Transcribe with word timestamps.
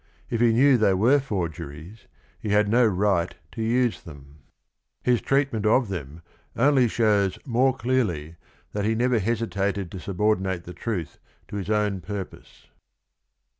If 0.31 0.41
he 0.41 0.51
knew 0.51 0.77
they 0.77 0.95
were 0.95 1.19
forgeries, 1.19 2.07
he 2.39 2.49
had 2.49 2.67
no 2.67 2.87
right 2.87 3.35
to 3.51 3.61
use 3.61 4.01
them. 4.01 4.39
His 5.03 5.21
treatment 5.21 5.63
of 5.67 5.89
76 5.89 5.89
THE 5.89 5.95
RING 5.95 6.05
AND 6.05 6.09
THE 6.09 6.15
BOOK 6.15 6.53
them 6.55 6.63
only 6.73 6.87
shows 6.87 7.39
more 7.45 7.75
clearly 7.77 8.35
that 8.71 8.85
he 8.85 8.95
never 8.95 9.19
hesitated 9.19 9.91
to 9.91 9.99
subordinate 9.99 10.63
the 10.63 10.73
truth 10.73 11.19
to 11.49 11.55
his 11.57 11.69
own 11.69 12.01
purpose. 12.01 12.65